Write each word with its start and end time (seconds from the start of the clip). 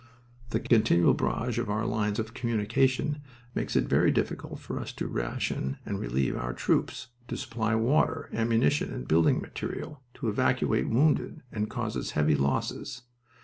"The 0.49 0.59
continual 0.59 1.13
barrage 1.13 1.59
on 1.59 1.67
our 1.69 1.85
lines 1.85 2.17
of 2.17 2.33
communication 2.33 3.21
makes 3.53 3.75
it 3.75 3.83
very 3.85 4.09
difficult 4.09 4.59
for 4.59 4.79
us 4.79 4.91
to 4.93 5.05
ration 5.05 5.77
and 5.85 5.99
relieve 5.99 6.35
our 6.35 6.53
troops, 6.55 7.09
to 7.27 7.37
supply 7.37 7.75
water, 7.75 8.27
ammunition, 8.33 8.91
and 8.91 9.07
building 9.07 9.39
material, 9.41 10.01
to 10.15 10.27
evacuate 10.27 10.89
wounded, 10.89 11.43
and 11.51 11.69
causes 11.69 12.13
heavy 12.17 12.33
losses. 12.33 13.03